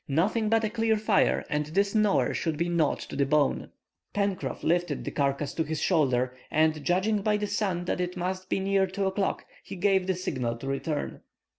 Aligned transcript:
"Nothing 0.07 0.49
but 0.49 0.63
a 0.63 0.69
clear 0.71 0.97
fire, 0.97 1.45
and 1.47 1.67
this 1.67 1.93
gnawer 1.93 2.33
shall 2.33 2.53
be 2.53 2.67
gnawed 2.67 2.97
to 3.01 3.15
the 3.15 3.23
bone." 3.23 3.69
Pencroff 4.15 4.63
lifted 4.63 5.05
the 5.05 5.11
carcase 5.11 5.53
to 5.53 5.63
his 5.63 5.79
shoulder, 5.79 6.35
and 6.49 6.83
judging 6.83 7.21
by 7.21 7.37
the 7.37 7.45
sun 7.45 7.85
that 7.85 8.01
it 8.01 8.17
must 8.17 8.49
be 8.49 8.59
near 8.59 8.87
2 8.87 9.05
o'clock, 9.05 9.45
he 9.63 9.75
gave 9.75 10.07
the 10.07 10.15
signal 10.15 10.57
to 10.57 10.65
return. 10.65 11.21